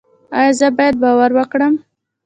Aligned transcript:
ایا 0.37 0.51
زه 0.59 0.67
باید 0.77 0.95
باور 1.03 1.31
وکړم؟ 1.37 1.73